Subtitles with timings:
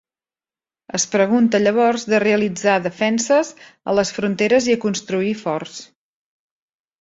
[0.99, 3.51] Es preocupa llavors de realitzar defenses
[3.93, 5.77] a les fronteres i construir forts.